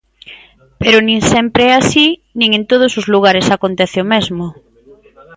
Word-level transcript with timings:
Pero 0.81 0.97
nin 1.07 1.19
sempre 1.33 1.63
é 1.67 1.73
así, 1.81 2.07
nin 2.39 2.49
en 2.59 2.63
todos 2.71 2.91
os 2.99 3.09
lugares 3.13 3.47
acontece 3.55 3.97
o 4.03 4.09
mesmo. 4.13 4.45